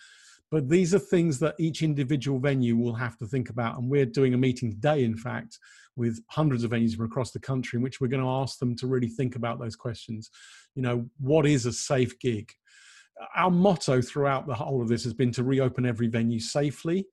But 0.52 0.70
these 0.70 0.94
are 0.94 1.00
things 1.00 1.40
that 1.40 1.56
each 1.58 1.82
individual 1.82 2.40
venue 2.40 2.78
will 2.78 2.94
have 2.94 3.18
to 3.18 3.26
think 3.26 3.50
about. 3.50 3.80
And 3.80 3.90
we're 3.90 4.06
doing 4.06 4.36
a 4.36 4.38
meeting 4.38 4.70
today, 4.70 5.04
in 5.04 5.18
fact, 5.18 5.58
with 5.96 6.22
hundreds 6.30 6.64
of 6.64 6.72
venues 6.72 6.96
from 6.96 7.06
across 7.06 7.32
the 7.32 7.40
country, 7.40 7.78
in 7.78 7.84
which 7.84 8.00
we're 8.00 8.08
going 8.08 8.22
to 8.22 8.30
ask 8.30 8.60
them 8.60 8.76
to 8.76 8.88
really 8.88 9.08
think 9.10 9.36
about 9.36 9.60
those 9.60 9.76
questions. 9.76 10.30
You 10.76 10.84
know, 10.84 11.10
what 11.20 11.48
is 11.48 11.66
a 11.66 11.74
safe 11.74 12.20
gig? 12.20 12.52
Our 13.36 13.52
motto 13.52 14.02
throughout 14.02 14.48
the 14.48 14.56
whole 14.56 14.82
of 14.82 14.88
this 14.88 15.04
has 15.04 15.14
been 15.14 15.32
to 15.34 15.44
reopen 15.44 15.86
every 15.86 16.08
venue 16.08 16.40
safely. 16.40 17.06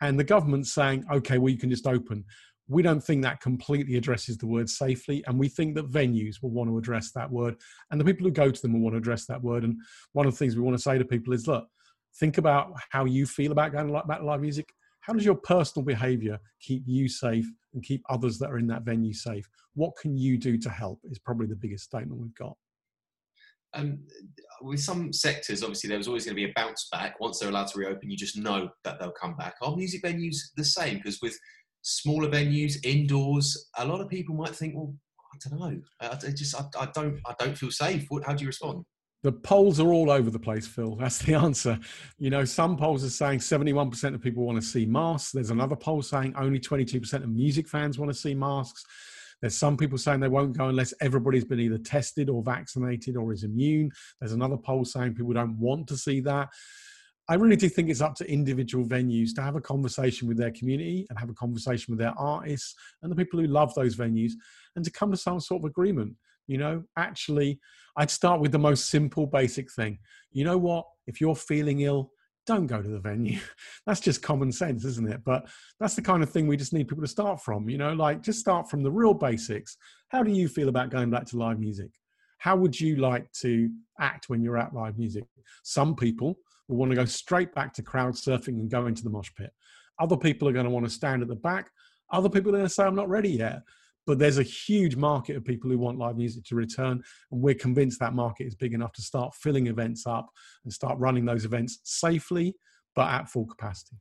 And 0.00 0.18
the 0.18 0.24
government's 0.24 0.74
saying, 0.74 1.04
okay, 1.10 1.38
well, 1.38 1.50
you 1.50 1.58
can 1.58 1.70
just 1.70 1.86
open. 1.86 2.24
We 2.68 2.82
don't 2.82 3.02
think 3.02 3.22
that 3.22 3.40
completely 3.40 3.96
addresses 3.96 4.36
the 4.36 4.46
word 4.46 4.68
safely. 4.68 5.22
And 5.26 5.38
we 5.38 5.48
think 5.48 5.74
that 5.76 5.90
venues 5.90 6.42
will 6.42 6.50
want 6.50 6.68
to 6.68 6.78
address 6.78 7.12
that 7.12 7.30
word. 7.30 7.56
And 7.90 8.00
the 8.00 8.04
people 8.04 8.26
who 8.26 8.32
go 8.32 8.50
to 8.50 8.62
them 8.62 8.72
will 8.72 8.80
want 8.80 8.94
to 8.94 8.98
address 8.98 9.26
that 9.26 9.42
word. 9.42 9.64
And 9.64 9.76
one 10.12 10.26
of 10.26 10.32
the 10.32 10.38
things 10.38 10.56
we 10.56 10.62
want 10.62 10.76
to 10.76 10.82
say 10.82 10.98
to 10.98 11.04
people 11.04 11.32
is 11.32 11.46
look, 11.46 11.66
think 12.18 12.38
about 12.38 12.72
how 12.90 13.04
you 13.04 13.26
feel 13.26 13.52
about 13.52 13.72
going 13.72 13.92
back 14.06 14.18
to 14.18 14.24
live 14.24 14.40
music. 14.40 14.68
How 15.00 15.12
does 15.12 15.24
your 15.24 15.36
personal 15.36 15.84
behavior 15.84 16.38
keep 16.60 16.82
you 16.84 17.08
safe 17.08 17.46
and 17.72 17.82
keep 17.82 18.02
others 18.10 18.38
that 18.38 18.50
are 18.50 18.58
in 18.58 18.66
that 18.66 18.82
venue 18.82 19.12
safe? 19.12 19.48
What 19.74 19.96
can 19.96 20.16
you 20.16 20.36
do 20.36 20.58
to 20.58 20.68
help 20.68 20.98
is 21.04 21.20
probably 21.20 21.46
the 21.46 21.54
biggest 21.54 21.84
statement 21.84 22.20
we've 22.20 22.34
got. 22.34 22.56
Um, 23.76 24.00
with 24.62 24.80
some 24.80 25.12
sectors, 25.12 25.62
obviously, 25.62 25.88
there 25.88 25.98
was 25.98 26.08
always 26.08 26.24
going 26.24 26.34
to 26.34 26.42
be 26.42 26.50
a 26.50 26.52
bounce 26.56 26.88
back. 26.90 27.20
Once 27.20 27.38
they're 27.38 27.50
allowed 27.50 27.68
to 27.68 27.78
reopen, 27.78 28.10
you 28.10 28.16
just 28.16 28.38
know 28.38 28.70
that 28.84 28.98
they'll 28.98 29.12
come 29.12 29.36
back. 29.36 29.54
Are 29.62 29.76
music 29.76 30.02
venues 30.02 30.36
the 30.56 30.64
same? 30.64 30.96
Because 30.96 31.20
with 31.20 31.38
smaller 31.82 32.28
venues, 32.28 32.76
indoors, 32.84 33.68
a 33.78 33.86
lot 33.86 34.00
of 34.00 34.08
people 34.08 34.34
might 34.34 34.56
think, 34.56 34.74
well, 34.74 34.94
I 35.32 35.48
don't 35.48 35.60
know. 35.60 35.80
I, 36.00 36.30
just, 36.30 36.54
I, 36.54 36.64
I, 36.80 36.88
don't, 36.94 37.20
I 37.26 37.34
don't 37.38 37.56
feel 37.56 37.70
safe. 37.70 38.06
What, 38.08 38.24
how 38.24 38.34
do 38.34 38.42
you 38.42 38.48
respond? 38.48 38.84
The 39.22 39.32
polls 39.32 39.80
are 39.80 39.92
all 39.92 40.10
over 40.10 40.30
the 40.30 40.38
place, 40.38 40.66
Phil. 40.66 40.96
That's 40.96 41.18
the 41.18 41.34
answer. 41.34 41.78
You 42.18 42.30
know, 42.30 42.44
some 42.44 42.76
polls 42.76 43.04
are 43.04 43.10
saying 43.10 43.40
71% 43.40 44.14
of 44.14 44.22
people 44.22 44.44
want 44.44 44.60
to 44.60 44.66
see 44.66 44.86
masks. 44.86 45.32
There's 45.32 45.50
another 45.50 45.76
poll 45.76 46.02
saying 46.02 46.34
only 46.36 46.60
22% 46.60 47.12
of 47.14 47.28
music 47.28 47.68
fans 47.68 47.98
want 47.98 48.10
to 48.10 48.18
see 48.18 48.34
masks. 48.34 48.84
There's 49.40 49.56
some 49.56 49.76
people 49.76 49.98
saying 49.98 50.20
they 50.20 50.28
won't 50.28 50.56
go 50.56 50.68
unless 50.68 50.94
everybody's 51.00 51.44
been 51.44 51.60
either 51.60 51.78
tested 51.78 52.30
or 52.30 52.42
vaccinated 52.42 53.16
or 53.16 53.32
is 53.32 53.44
immune. 53.44 53.90
There's 54.20 54.32
another 54.32 54.56
poll 54.56 54.84
saying 54.84 55.14
people 55.14 55.34
don't 55.34 55.58
want 55.58 55.88
to 55.88 55.96
see 55.96 56.20
that. 56.20 56.48
I 57.28 57.34
really 57.34 57.56
do 57.56 57.68
think 57.68 57.90
it's 57.90 58.00
up 58.00 58.14
to 58.16 58.30
individual 58.30 58.86
venues 58.86 59.34
to 59.34 59.42
have 59.42 59.56
a 59.56 59.60
conversation 59.60 60.28
with 60.28 60.38
their 60.38 60.52
community 60.52 61.06
and 61.10 61.18
have 61.18 61.28
a 61.28 61.34
conversation 61.34 61.92
with 61.92 61.98
their 61.98 62.14
artists 62.16 62.74
and 63.02 63.10
the 63.10 63.16
people 63.16 63.40
who 63.40 63.48
love 63.48 63.74
those 63.74 63.96
venues 63.96 64.32
and 64.76 64.84
to 64.84 64.92
come 64.92 65.10
to 65.10 65.16
some 65.16 65.40
sort 65.40 65.62
of 65.62 65.64
agreement. 65.68 66.14
You 66.46 66.58
know, 66.58 66.84
actually, 66.96 67.58
I'd 67.96 68.10
start 68.10 68.40
with 68.40 68.52
the 68.52 68.58
most 68.58 68.88
simple, 68.90 69.26
basic 69.26 69.72
thing. 69.72 69.98
You 70.30 70.44
know 70.44 70.56
what? 70.56 70.86
If 71.08 71.20
you're 71.20 71.34
feeling 71.34 71.80
ill, 71.80 72.12
don't 72.46 72.66
go 72.66 72.80
to 72.80 72.88
the 72.88 73.00
venue. 73.00 73.40
That's 73.86 74.00
just 74.00 74.22
common 74.22 74.52
sense, 74.52 74.84
isn't 74.84 75.10
it? 75.10 75.22
But 75.24 75.46
that's 75.80 75.94
the 75.94 76.02
kind 76.02 76.22
of 76.22 76.30
thing 76.30 76.46
we 76.46 76.56
just 76.56 76.72
need 76.72 76.88
people 76.88 77.04
to 77.04 77.08
start 77.08 77.42
from, 77.42 77.68
you 77.68 77.78
know, 77.78 77.92
like 77.92 78.22
just 78.22 78.40
start 78.40 78.70
from 78.70 78.82
the 78.82 78.90
real 78.90 79.14
basics. 79.14 79.76
How 80.08 80.22
do 80.22 80.30
you 80.30 80.48
feel 80.48 80.68
about 80.68 80.90
going 80.90 81.10
back 81.10 81.26
to 81.26 81.36
live 81.36 81.58
music? 81.58 81.90
How 82.38 82.56
would 82.56 82.78
you 82.78 82.96
like 82.96 83.30
to 83.40 83.68
act 84.00 84.28
when 84.28 84.42
you're 84.42 84.58
at 84.58 84.74
live 84.74 84.98
music? 84.98 85.24
Some 85.62 85.96
people 85.96 86.38
will 86.68 86.76
want 86.76 86.90
to 86.90 86.96
go 86.96 87.04
straight 87.04 87.54
back 87.54 87.72
to 87.74 87.82
crowd 87.82 88.14
surfing 88.14 88.60
and 88.60 88.70
go 88.70 88.86
into 88.86 89.02
the 89.02 89.10
mosh 89.10 89.30
pit. 89.36 89.50
Other 89.98 90.16
people 90.16 90.48
are 90.48 90.52
going 90.52 90.64
to 90.66 90.70
want 90.70 90.86
to 90.86 90.90
stand 90.90 91.22
at 91.22 91.28
the 91.28 91.36
back. 91.36 91.70
Other 92.10 92.28
people 92.28 92.50
are 92.50 92.58
going 92.58 92.64
to 92.64 92.72
say, 92.72 92.84
I'm 92.84 92.94
not 92.94 93.08
ready 93.08 93.30
yet. 93.30 93.62
But 94.06 94.18
there's 94.18 94.38
a 94.38 94.42
huge 94.42 94.96
market 94.96 95.36
of 95.36 95.44
people 95.44 95.70
who 95.70 95.78
want 95.78 95.98
live 95.98 96.16
music 96.16 96.44
to 96.44 96.54
return. 96.54 97.02
And 97.32 97.42
we're 97.42 97.54
convinced 97.54 98.00
that 98.00 98.14
market 98.14 98.46
is 98.46 98.54
big 98.54 98.72
enough 98.72 98.92
to 98.92 99.02
start 99.02 99.34
filling 99.34 99.66
events 99.66 100.06
up 100.06 100.30
and 100.64 100.72
start 100.72 100.98
running 100.98 101.24
those 101.24 101.44
events 101.44 101.80
safely, 101.82 102.54
but 102.96 103.08
at 103.08 103.28
full 103.28 103.46
capacity. 103.46 103.98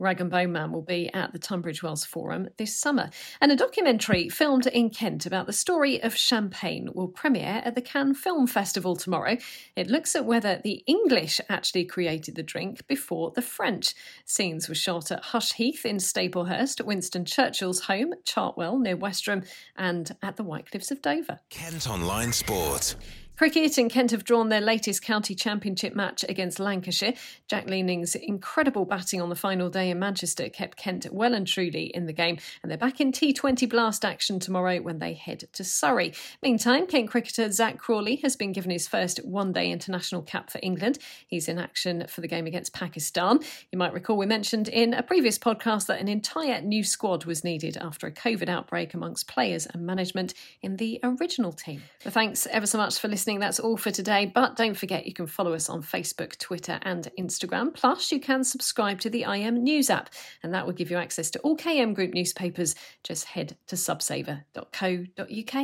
Rag 0.00 0.20
'n' 0.20 0.28
Bone 0.28 0.50
Man 0.50 0.72
will 0.72 0.82
be 0.82 1.12
at 1.12 1.32
the 1.32 1.38
Tunbridge 1.38 1.82
Wells 1.82 2.04
Forum 2.04 2.48
this 2.56 2.74
summer. 2.74 3.10
And 3.40 3.52
a 3.52 3.56
documentary 3.56 4.28
filmed 4.28 4.66
in 4.66 4.90
Kent 4.90 5.26
about 5.26 5.46
the 5.46 5.52
story 5.52 6.02
of 6.02 6.16
champagne 6.16 6.88
will 6.94 7.08
premiere 7.08 7.62
at 7.64 7.74
the 7.74 7.82
Cannes 7.82 8.14
Film 8.14 8.46
Festival 8.46 8.96
tomorrow. 8.96 9.36
It 9.76 9.88
looks 9.88 10.16
at 10.16 10.24
whether 10.24 10.60
the 10.64 10.82
English 10.86 11.40
actually 11.48 11.84
created 11.84 12.34
the 12.34 12.42
drink 12.42 12.86
before 12.88 13.30
the 13.30 13.42
French. 13.42 13.94
Scenes 14.24 14.68
were 14.68 14.74
shot 14.74 15.12
at 15.12 15.26
Hush 15.26 15.52
Heath 15.52 15.84
in 15.84 15.98
Staplehurst, 15.98 16.80
at 16.80 16.86
Winston 16.86 17.24
Churchill's 17.24 17.80
home, 17.80 18.14
Chartwell 18.24 18.80
near 18.80 18.96
Westerham, 18.96 19.44
and 19.76 20.16
at 20.22 20.36
the 20.36 20.44
White 20.44 20.70
Cliffs 20.70 20.90
of 20.90 21.02
Dover. 21.02 21.40
Kent 21.50 21.88
Online 21.88 22.32
Sport. 22.32 22.96
Cricket 23.38 23.78
and 23.78 23.88
Kent 23.88 24.10
have 24.10 24.24
drawn 24.24 24.48
their 24.48 24.60
latest 24.60 25.00
county 25.00 25.32
championship 25.32 25.94
match 25.94 26.24
against 26.28 26.58
Lancashire. 26.58 27.14
Jack 27.46 27.68
Leaning's 27.68 28.16
incredible 28.16 28.84
batting 28.84 29.22
on 29.22 29.28
the 29.28 29.36
final 29.36 29.70
day 29.70 29.90
in 29.90 30.00
Manchester 30.00 30.48
kept 30.48 30.76
Kent 30.76 31.06
well 31.12 31.32
and 31.32 31.46
truly 31.46 31.84
in 31.94 32.06
the 32.06 32.12
game, 32.12 32.38
and 32.60 32.68
they're 32.68 32.76
back 32.76 33.00
in 33.00 33.12
T20 33.12 33.70
blast 33.70 34.04
action 34.04 34.40
tomorrow 34.40 34.78
when 34.78 34.98
they 34.98 35.14
head 35.14 35.44
to 35.52 35.62
Surrey. 35.62 36.14
Meantime, 36.42 36.88
Kent 36.88 37.10
cricketer 37.10 37.48
Zak 37.52 37.78
Crawley 37.78 38.16
has 38.16 38.34
been 38.34 38.50
given 38.50 38.72
his 38.72 38.88
first 38.88 39.24
one 39.24 39.52
day 39.52 39.70
international 39.70 40.22
cap 40.22 40.50
for 40.50 40.58
England. 40.60 40.98
He's 41.28 41.46
in 41.46 41.60
action 41.60 42.06
for 42.08 42.22
the 42.22 42.28
game 42.28 42.48
against 42.48 42.72
Pakistan. 42.72 43.38
You 43.70 43.78
might 43.78 43.92
recall 43.92 44.16
we 44.16 44.26
mentioned 44.26 44.66
in 44.66 44.94
a 44.94 45.02
previous 45.04 45.38
podcast 45.38 45.86
that 45.86 46.00
an 46.00 46.08
entire 46.08 46.60
new 46.60 46.82
squad 46.82 47.24
was 47.24 47.44
needed 47.44 47.76
after 47.76 48.08
a 48.08 48.12
COVID 48.12 48.48
outbreak 48.48 48.94
amongst 48.94 49.28
players 49.28 49.64
and 49.66 49.86
management 49.86 50.34
in 50.60 50.78
the 50.78 50.98
original 51.04 51.52
team. 51.52 51.84
But 52.02 52.14
thanks 52.14 52.48
ever 52.48 52.66
so 52.66 52.78
much 52.78 52.98
for 52.98 53.06
listening 53.06 53.27
listening. 53.28 53.40
That's 53.40 53.60
all 53.60 53.76
for 53.76 53.90
today. 53.90 54.32
But 54.34 54.56
don't 54.56 54.76
forget, 54.76 55.06
you 55.06 55.12
can 55.12 55.26
follow 55.26 55.52
us 55.52 55.68
on 55.68 55.82
Facebook, 55.82 56.38
Twitter, 56.38 56.78
and 56.82 57.10
Instagram. 57.18 57.74
Plus, 57.74 58.10
you 58.10 58.20
can 58.20 58.42
subscribe 58.42 59.00
to 59.00 59.10
the 59.10 59.24
IM 59.24 59.62
News 59.62 59.90
app, 59.90 60.08
and 60.42 60.54
that 60.54 60.64
will 60.64 60.72
give 60.72 60.90
you 60.90 60.96
access 60.96 61.30
to 61.32 61.38
all 61.40 61.54
KM 61.54 61.94
Group 61.94 62.14
newspapers. 62.14 62.74
Just 63.04 63.26
head 63.26 63.58
to 63.66 63.76
subsaver.co.uk. 63.76 65.54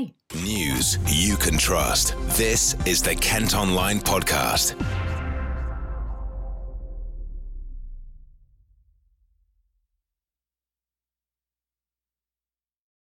News 0.44 0.98
you 1.08 1.36
can 1.36 1.56
trust. 1.56 2.14
This 2.36 2.74
is 2.86 3.00
the 3.02 3.14
Kent 3.14 3.56
Online 3.56 3.98
Podcast. 3.98 4.74